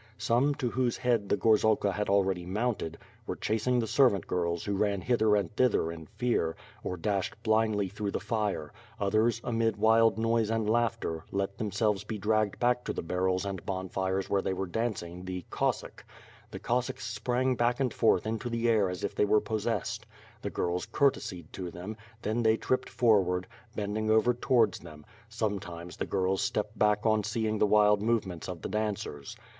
[0.17, 4.09] Some, to whose bead the gorzalka had already mounted, were chasing the WITH FIRE AXD
[4.09, 4.21] SWOUt).
[4.23, 8.19] 533 servant girls who ran hither and thither in fear, or dashed blindly through the
[8.19, 13.45] fire; others, amid wild noise and laughter, let themselves be dragged back to the barrels
[13.45, 15.99] and bon fires where they were dancing the "Cossack/^
[16.49, 20.07] The Cossacks sprang back and forth in the air as if they were possessed.
[20.41, 23.45] The girls courtesied to them; then they tripped forward,
[23.75, 28.63] bending over towards them; sometimes, the girls stepped back on seeing the wild movements of
[28.63, 29.35] the dancers.